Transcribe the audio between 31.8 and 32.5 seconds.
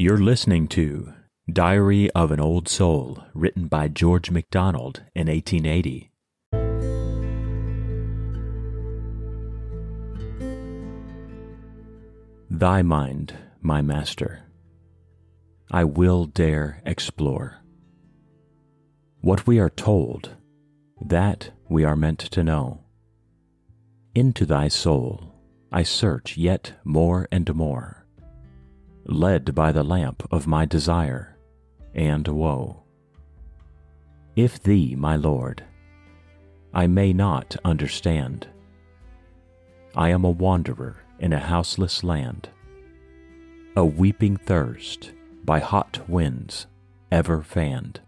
and